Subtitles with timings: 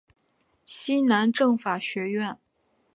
[0.65, 2.35] 西南政法学院。